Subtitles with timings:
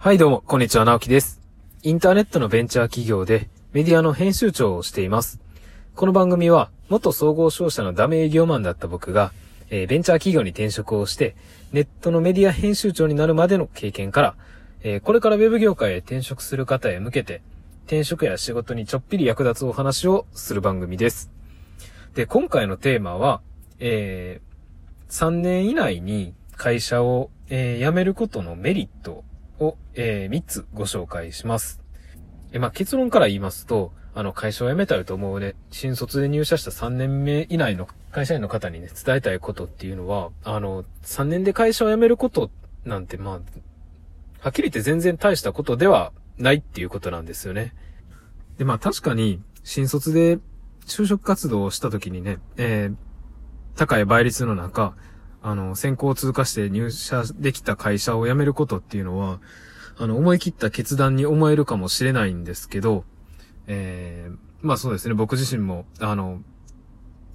[0.00, 1.40] はいどうも、こんにちは、直樹です。
[1.82, 5.40] インターネットのベンチャー企業でメディアの編集長をしています。
[5.96, 9.32] この番組は、元総合商社のダメ営業マンだった僕が、
[9.70, 11.34] えーベンチャー企業に転職をして、
[11.72, 14.34] ネットのメディア編集長になるまでの経験から、
[14.84, 17.42] えーこれからウェブ業界へ転職する方へ向けて、
[17.86, 21.28] 転職や仕事にちょっぴり役立つお話をする番組です。
[22.14, 23.40] で、今回のテーマは、
[23.80, 24.48] えー
[25.12, 29.24] 3年以内に会社を、えー辞めることのメリット
[29.60, 31.80] を、え3つご紹介します。
[32.52, 42.50] えまあ、結論から言いますと、あの、会社を辞めたいと思うね、新卒で入社した3年目以内の会社員の方にね、伝えたいことっていうのは、あの、3年で会社を辞めること
[42.84, 43.34] なんて、まあ、
[44.40, 47.74] はっきり言って全然大したことではないっていうことなんですよね。
[48.56, 50.38] で、まあ確かに、新卒で
[50.86, 53.08] 就職活動をした時にね、えー
[53.78, 54.96] 高い倍率の中、
[55.42, 59.40] あの、先行通過して入社できた会社を辞めることっていうのは、
[59.96, 63.04] あの、思い切った決断に思えるかもしれないんですけど、
[63.66, 66.40] えー、まあそうですね、僕自身も、あの、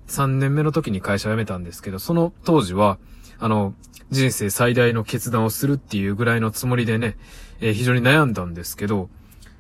[0.07, 2.97] 3年目の時に会社を辞めたんですけど、その当時は、
[3.39, 3.73] あの、
[4.11, 7.17] 人生最大の決断をするっていうぐらいのつもりでね、
[7.59, 9.09] えー非常に悩んだんですけど、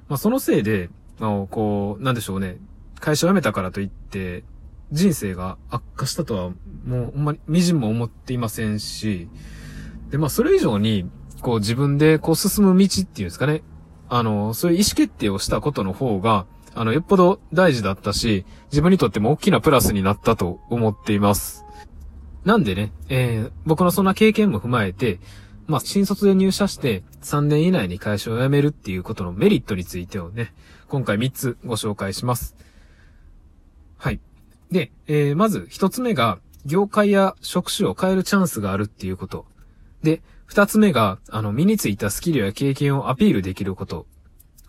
[0.09, 2.57] まあそのせいで、まあこう、なんでしょうね、
[2.99, 4.43] 会社を辞めたからといって、
[4.93, 6.49] 人生が悪化したとは、
[6.85, 9.27] もう、ほんまに、みじんも思っていませんし、
[10.09, 11.09] で、まあ、それ以上に、
[11.41, 13.63] こう、自分で、こう、進む道っていうんですかね。
[14.07, 21.65] あの、そういう意思決定をしたことの方が、あの、よっぽど大事だったし、自分にとっても大きなプラスになったと思っています。
[22.45, 25.19] なんでね、えー僕のそんな経験も踏まえて、
[25.65, 30.53] まあ、新卒で入社して3年以内に会社を辞めるっていうことのメリットについてをね、
[30.89, 32.55] 今回3つご紹介します。
[33.97, 34.19] はい。
[34.73, 39.45] で、えーまず一つ目が、業界や職種を変えるチャンスがあるっていうこと。
[40.01, 44.07] で、二つ目が、あの、身についたスキルや経験をアピールできること。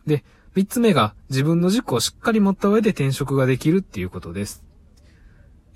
[0.07, 0.25] で、
[0.55, 4.63] 三つ目が、自分の軸をしっかり持った上で転職ができるっていうことです。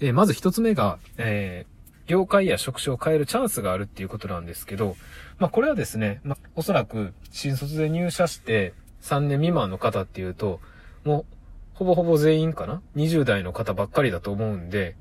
[0.01, 4.97] えーまず一つ目が、えー業界や職種を変えるチャンスがあるっていうことなんですけど、
[5.39, 10.61] まあ、これはですね、まあ、おそらく、新卒で入社して3年未満の方っていうと、
[11.05, 11.38] もう、
[11.79, 14.97] ほぼほぼ全員かな ?20 代の方ばっかりだと思うんで、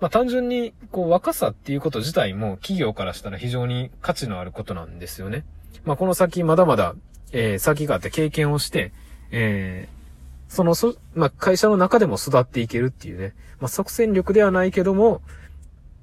[0.00, 5.44] まあ単純に、こう若さっていうこと自体も企業からしたら非常に価値のあることなんですよね。
[5.84, 6.94] まあこの先まだまだ、
[7.32, 8.90] えー先があって経験をして、
[9.32, 10.02] えー
[10.48, 15.20] そのそ、まあ会社の中でも育っていけるっていうね、まあ即戦力ではないけども、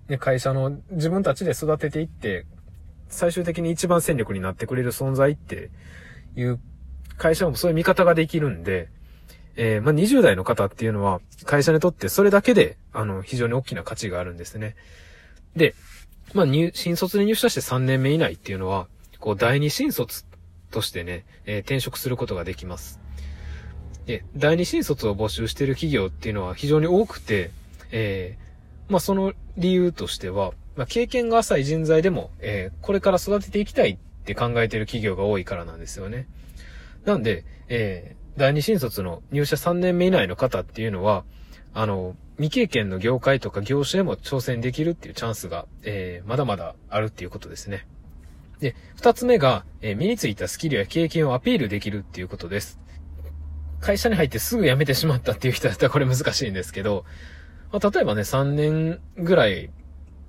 [0.08, 2.46] ね、会社の自分たちで育てていって、
[3.08, 5.72] 最終的に一番戦力になってくれる存在って
[6.36, 6.60] いう
[7.18, 8.90] 会社もそういう見方ができるんで、
[9.62, 14.78] えーまあ、20代の方っていうのは、会社にとってそれだけで、あの、非常に大きな価値があるんですね。
[15.58, 15.76] で、
[16.34, 18.88] まあ、入、新卒で入社して3年目以内っていうのは、
[19.20, 20.24] こう、第二新卒
[20.72, 23.02] としてね、えー転職することができます。
[24.06, 27.52] で、第二新卒を募集している企業っていうのは非常に多くて、
[27.92, 36.28] えーまあ、その理由としては、まあ、経験が浅い人材でも、えーこれから育てていきたいって考えている企業が多いからなんですよね。
[37.06, 41.26] なんで、えー第二新卒の入社3年目以内の方っていうのは、
[41.74, 47.86] あの、未経験の業界とか業種でも挑戦できるっていうチャンスが、えーまだまだあるっていうことですね。
[48.60, 52.80] で、二つ目が、えー身についたスキルや経験をアピールできるっていうことです。
[53.82, 57.04] 会社に入ってすぐ辞めてしまったっていう人だったらこれ難しいんですけど、
[57.74, 59.70] まあ、例えばね、3年ぐらい、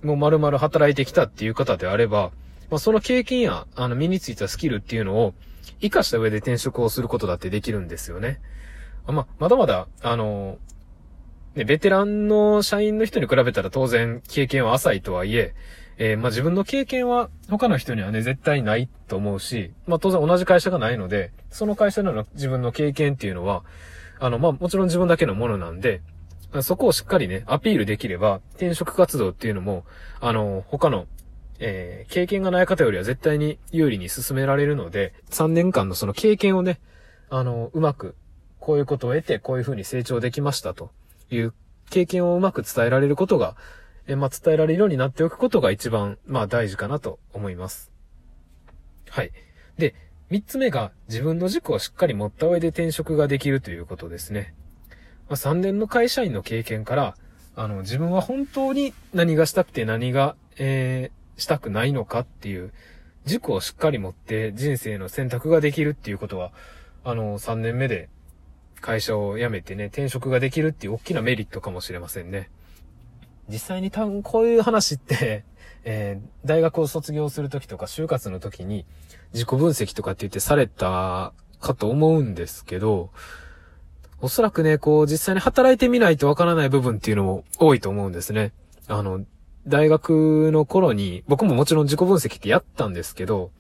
[0.03, 2.33] もう丸々働いてきたっていう方であれば、
[2.71, 5.35] まあ、その経験や、あの、身についたスキルっていうのを、
[5.81, 8.41] 活かした上で転職をすることだってできるんですよね。
[9.06, 10.59] ま、まだまだ、あの、
[11.54, 15.54] ね、ベテランの社員の人に比べたら当然経験は浅いとはいえ、
[15.98, 23.65] えーまあ自分の経験は他の人にはね、絶対ないと思うし、まあ当然同じ会社がないので、その会社の自分の経験っていうのは、
[24.19, 26.03] あの、まあもちろん自分だけのものなんで、
[26.62, 29.84] そこをしっかりね、アピールできれば、転職活動っていうのも、
[30.21, 31.06] あの、他の、
[31.60, 36.80] えー経験がない方よりは絶対に有利に進められるので、3年間のその経験をね、
[37.28, 38.16] あの、うまく、
[38.59, 40.91] こういうことを得て、こういうふうに成長できましたと
[41.30, 41.54] いう
[41.89, 43.57] 経験をうまく伝えられることが、
[44.07, 47.92] えーまあ、伝えられるようになっておくことが一番、まあ、大事かなと思います。
[49.09, 49.30] はい。
[49.78, 49.95] で、
[50.30, 54.54] 三つ目が自分の軸をしっかり持った上で転職ができるということですね。
[55.28, 57.16] まあ、3年の会社員の経験から、
[57.54, 62.72] あの、自分は本当に何がしたくて何が、えーしたくないのかっていう、
[63.25, 66.53] 軸をしっかり持って人生の選択ができるっていうことは、
[67.04, 68.09] あの、3年目で
[68.81, 72.51] 会社を辞めてね、転職ができるっていう大きなメリットかもしれませんね。
[73.48, 75.45] 実際に多分こういう話って
[75.83, 78.84] えー、大学を卒業するときとか就活のときに
[79.33, 83.10] 自己分析とかって言ってされたかと思うんですけど、
[84.21, 88.53] おそらくね、こう実際に働いてみないとわからない部分っていうのも多いと思うんですね。
[88.89, 89.25] あの、
[89.66, 93.51] 大学の頃に、僕ももちろん自己分析ってやったんですけど、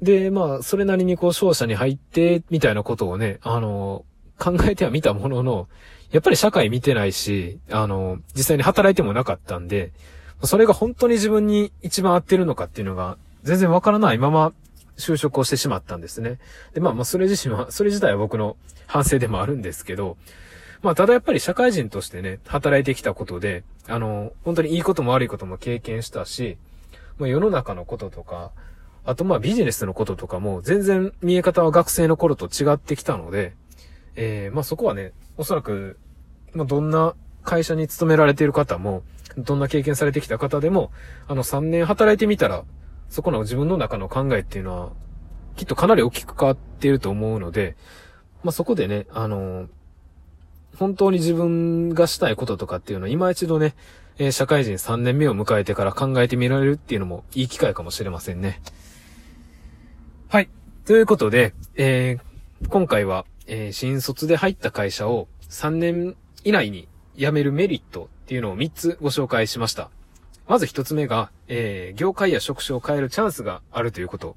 [0.00, 4.04] で、まあ、それなりにこう、商社に入って、みたいなことをね、あの、
[4.38, 5.68] 考えてはみたものの、
[6.10, 9.92] やっぱり社会見てないし、あの、実際に働いてもなかったんで、
[10.42, 14.52] それが本当に自分に一番合ってるのかっていうのが、全然わからないまま、
[14.96, 16.38] 就職をしてしまったんですね。
[16.72, 20.16] で、まあまあ、それ自身は、それ自体は僕の反省でもあるんですけど、
[20.84, 26.58] まあ、ただやっぱり社会人としてね、働いてきたことで、あの、本当にいいことも悪いことも経験したし、
[27.16, 28.50] まあ、世の中のこととか、
[29.06, 33.54] あとまあビジネスのこととかも全然見え方は学生の頃と違ってきたので、
[34.14, 35.98] えー、まあそこはね、おそらく、
[36.52, 37.14] まあどんな
[37.44, 39.04] 会社に勤められている方も、
[39.38, 40.90] どんな経験されてきた方でも、
[41.28, 42.62] あの3年働いてみたら、
[43.08, 44.92] そこの自分の中の考えっていうのは、
[45.56, 47.76] きっとかなり大きく変わっていると思うので、
[48.42, 49.68] まあそこでね、あの、
[50.78, 53.74] 本当に自分がしたいこととかっていうのは今一度ね、
[54.18, 58.60] えー、社会人3年目を迎えてから考えてみられるっていうのもいい機会かもしれませんね。
[60.28, 60.48] はい。
[60.84, 69.90] ということで、えー、今回は、えー、新卒で入った会社を3年以内に辞めるメリットっていうのを3つご紹介しました。
[70.46, 74.36] まず1つ目が、えー、業界や職種を変えるチャンスがあるということ。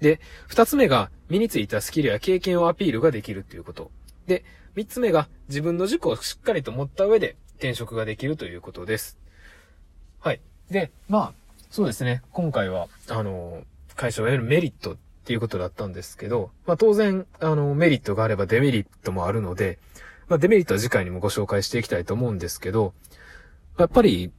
[0.00, 3.90] で、2つ目が身についたスキルや経験をアピールができるということ。
[4.28, 4.44] で、
[4.76, 9.18] 3つ目が自分の軸をしっかりと持った上で転職ができるということです。
[10.20, 10.40] はい。
[10.70, 11.32] で、まあ、
[11.70, 12.22] そうですね。
[12.30, 13.62] 今回は、あの、
[13.96, 19.78] 会社を得るメリットっていうことだったんですけど、まあ当然、あの、メリットがあればデメリットもあるので、
[20.28, 22.92] まあデメリットは次回にもご紹介していきたいと思うんですけど、
[23.78, 24.30] やっぱり、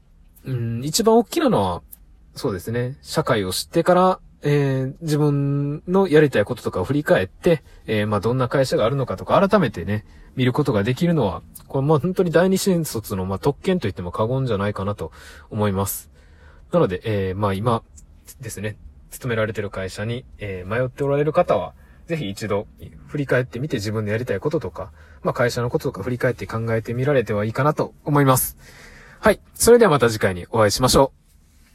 [0.45, 1.81] うん、一番大きなのは、
[2.35, 10.05] そうですね、社会を知ってから、えー、自分のやりたいこととかを振り返って、えー、まあどんな会社があるのかとか改めてね、
[10.35, 15.11] 見ることができるのは、これまあ本当に第二新卒のま特権と言っても過言じゃないかなと
[15.49, 16.09] 思います。
[16.71, 17.83] なので、えー、まあ今
[18.39, 18.77] ですね、
[19.09, 21.73] 勤められてる会社に、え、迷っておられる方は、
[22.05, 22.67] ぜひ一度
[23.07, 28.57] 振り返ってみて自分でやりたいこととか、まあ会社のこととか振り返って考えてみられてはいいかなと思います。
[29.19, 29.41] はい。
[29.53, 31.18] それではまた次回にお会いしましょう。